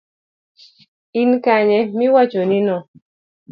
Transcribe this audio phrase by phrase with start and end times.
[1.21, 2.75] In kanye miwachonino?